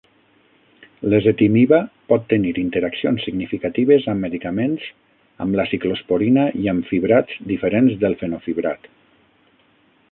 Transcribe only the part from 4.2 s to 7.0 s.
medicaments amb la ciclosporina i amb